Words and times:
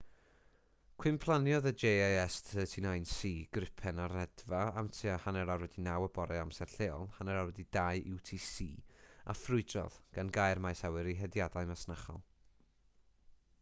cwymplaniodd 1.01 1.65
y 1.69 1.71
jas 1.81 2.37
39c 2.45 3.29
gripen 3.57 3.99
ar 4.05 4.15
redfa 4.15 4.61
am 4.81 4.87
tua 4.99 5.17
9.30 5.35 5.93
y 6.07 6.09
bore 6.15 6.39
amser 6.45 6.73
lleol 6.79 7.05
0230 7.17 8.15
utc 8.15 8.71
a 9.33 9.35
ffrwydrodd 9.43 9.99
gan 10.17 10.31
gau'r 10.39 10.63
maes 10.67 10.81
awyr 10.91 11.11
i 11.13 11.17
hediadau 11.23 11.69
masnachol 11.75 12.23